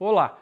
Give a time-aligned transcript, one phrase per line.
[0.00, 0.38] Olá!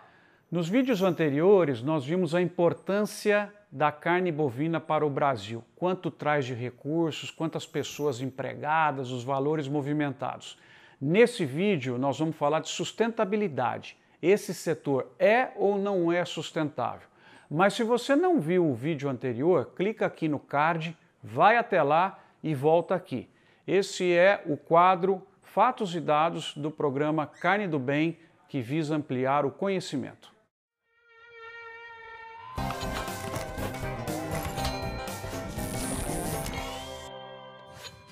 [0.51, 6.45] Nos vídeos anteriores nós vimos a importância da carne bovina para o Brasil, quanto traz
[6.45, 10.59] de recursos, quantas pessoas empregadas, os valores movimentados.
[11.01, 13.97] Nesse vídeo nós vamos falar de sustentabilidade.
[14.21, 17.09] Esse setor é ou não é sustentável?
[17.51, 22.19] Mas se você não viu o vídeo anterior, clica aqui no card, vai até lá
[22.43, 23.27] e volta aqui.
[23.67, 28.19] Esse é o quadro Fatos e Dados do programa Carne do Bem,
[28.49, 30.35] que visa ampliar o conhecimento.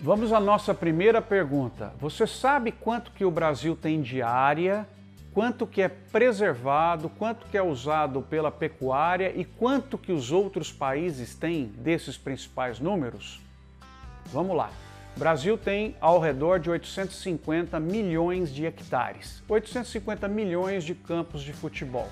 [0.04, 1.94] Vamos à nossa primeira pergunta.
[1.98, 4.86] Você sabe quanto que o Brasil tem de área,
[5.32, 10.70] quanto que é preservado, quanto que é usado pela pecuária e quanto que os outros
[10.70, 13.40] países têm desses principais números?
[14.26, 14.70] Vamos lá.
[15.16, 21.52] O Brasil tem ao redor de 850 milhões de hectares, 850 milhões de campos de
[21.52, 22.08] futebol.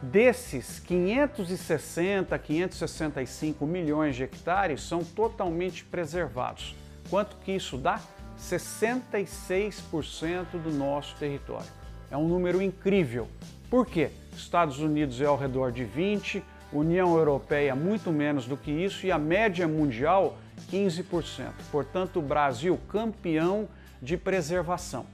[0.00, 6.74] Desses, 560, 565 milhões de hectares são totalmente preservados.
[7.10, 8.00] Quanto que isso dá?
[8.40, 11.68] 66% do nosso território.
[12.10, 13.28] É um número incrível.
[13.68, 14.08] Por quê?
[14.34, 16.42] Estados Unidos é ao redor de 20,
[16.72, 21.52] União Europeia muito menos do que isso e a média mundial 15%.
[21.70, 23.68] Portanto, o Brasil campeão
[24.00, 25.06] de preservação.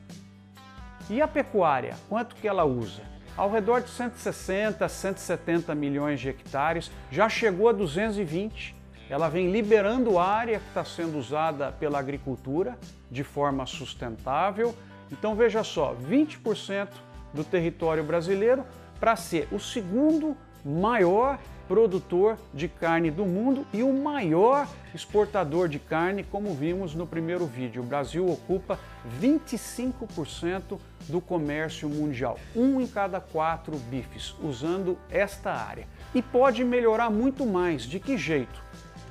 [1.08, 3.02] E a pecuária, quanto que ela usa?
[3.36, 10.18] Ao redor de 160, 170 milhões de hectares, já chegou a 220 ela vem liberando
[10.18, 12.78] área que está sendo usada pela agricultura
[13.10, 14.74] de forma sustentável.
[15.12, 16.88] Então veja só, 20%
[17.32, 18.64] do território brasileiro
[18.98, 25.78] para ser o segundo maior produtor de carne do mundo e o maior exportador de
[25.78, 27.82] carne, como vimos no primeiro vídeo.
[27.82, 28.78] O Brasil ocupa
[29.20, 35.86] 25% do comércio mundial, um em cada quatro bifes, usando esta área.
[36.14, 37.82] E pode melhorar muito mais.
[37.82, 38.62] De que jeito?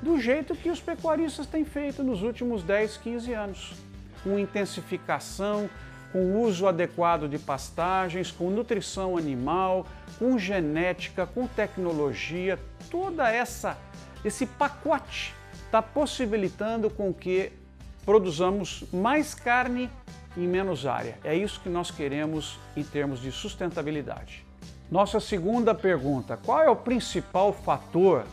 [0.03, 3.73] do jeito que os pecuaristas têm feito nos últimos 10, 15 anos,
[4.21, 5.69] com intensificação,
[6.13, 9.85] com uso adequado de pastagens, com nutrição animal,
[10.19, 12.57] com genética, com tecnologia,
[12.89, 13.75] toda essa
[14.23, 15.35] esse pacote
[15.65, 17.51] está possibilitando com que
[18.05, 19.89] produzamos mais carne
[20.37, 21.17] em menos área.
[21.23, 24.45] É isso que nós queremos em termos de sustentabilidade.
[24.89, 28.23] Nossa segunda pergunta: qual é o principal fator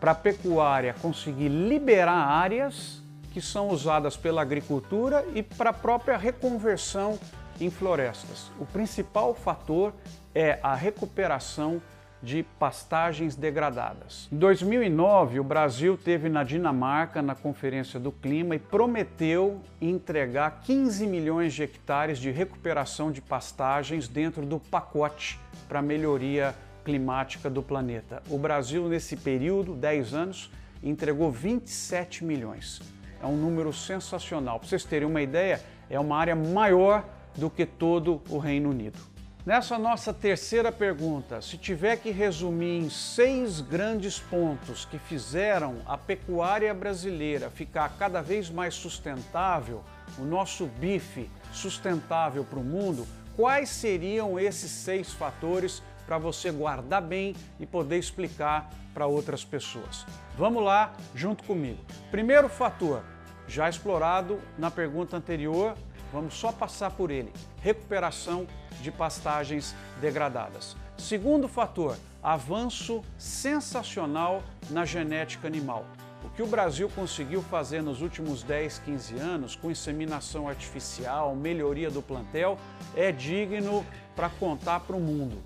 [0.00, 3.01] para a pecuária conseguir liberar áreas
[3.32, 7.18] que são usadas pela agricultura e para a própria reconversão
[7.60, 8.50] em florestas.
[8.58, 9.94] O principal fator
[10.34, 11.80] é a recuperação
[12.22, 14.28] de pastagens degradadas.
[14.30, 21.04] Em 2009, o Brasil teve na Dinamarca na Conferência do Clima e prometeu entregar 15
[21.06, 26.54] milhões de hectares de recuperação de pastagens dentro do pacote para melhoria
[26.84, 28.22] climática do planeta.
[28.30, 30.50] O Brasil, nesse período, 10 anos,
[30.82, 32.80] entregou 27 milhões.
[33.22, 34.58] É um número sensacional.
[34.58, 37.04] Para vocês terem uma ideia, é uma área maior
[37.36, 38.98] do que todo o Reino Unido.
[39.44, 45.98] Nessa nossa terceira pergunta, se tiver que resumir em seis grandes pontos que fizeram a
[45.98, 49.82] pecuária brasileira ficar cada vez mais sustentável,
[50.16, 53.04] o nosso bife sustentável para o mundo,
[53.36, 60.04] quais seriam esses seis fatores para você guardar bem e poder explicar para outras pessoas.
[60.36, 61.78] Vamos lá, junto comigo.
[62.10, 63.02] Primeiro fator,
[63.48, 65.74] já explorado na pergunta anterior,
[66.12, 68.46] vamos só passar por ele: recuperação
[68.82, 70.76] de pastagens degradadas.
[70.98, 75.86] Segundo fator, avanço sensacional na genética animal.
[76.22, 81.90] O que o Brasil conseguiu fazer nos últimos 10, 15 anos com inseminação artificial, melhoria
[81.90, 82.58] do plantel,
[82.94, 83.82] é digno
[84.14, 85.42] para contar para o mundo.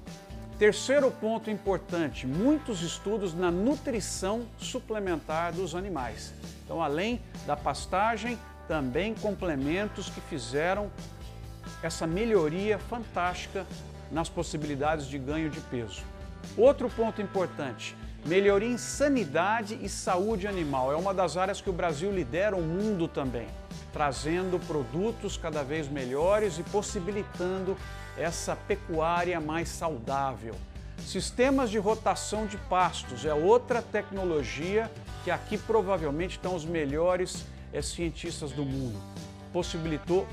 [0.59, 6.33] Terceiro ponto importante, muitos estudos na nutrição suplementar dos animais.
[6.65, 10.91] Então, além da pastagem, também complementos que fizeram
[11.83, 13.67] essa melhoria fantástica
[14.11, 16.03] nas possibilidades de ganho de peso.
[16.57, 17.95] Outro ponto importante,
[18.25, 20.91] melhoria em sanidade e saúde animal.
[20.91, 23.47] É uma das áreas que o Brasil lidera o mundo também,
[23.93, 27.77] trazendo produtos cada vez melhores e possibilitando
[28.17, 30.55] essa pecuária mais saudável.
[30.99, 34.91] Sistemas de rotação de pastos é outra tecnologia
[35.25, 38.99] que aqui provavelmente estão os melhores é, cientistas do mundo.
[39.53, 40.27] Possibilitou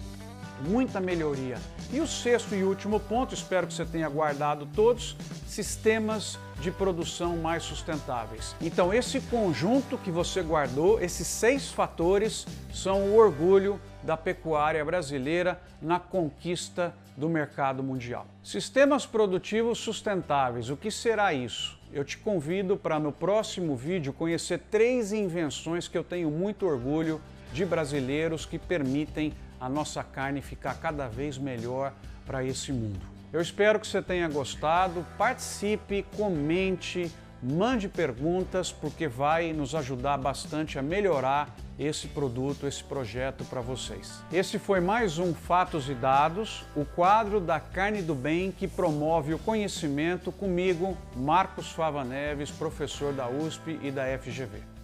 [0.62, 1.57] muita melhoria.
[1.91, 5.15] E o sexto e último ponto, espero que você tenha guardado todos,
[5.45, 8.56] sistemas de produção mais sustentáveis.
[8.62, 15.62] Então, esse conjunto que você guardou, esses seis fatores, são o orgulho da pecuária brasileira
[15.81, 18.25] na conquista do mercado mundial.
[18.44, 21.80] Sistemas produtivos sustentáveis, o que será isso?
[21.91, 27.21] Eu te convido para no próximo vídeo conhecer três invenções que eu tenho muito orgulho
[27.53, 29.31] de brasileiros que permitem
[29.63, 31.94] a nossa carne ficar cada vez melhor
[32.25, 33.00] para esse mundo.
[33.31, 37.10] Eu espero que você tenha gostado, participe, comente,
[37.42, 44.21] mande perguntas, porque vai nos ajudar bastante a melhorar esse produto, esse projeto para vocês.
[44.33, 49.33] Esse foi mais um Fatos e Dados, o quadro da Carne do Bem que promove
[49.33, 54.82] o conhecimento comigo, Marcos Fava Neves, professor da USP e da FGV.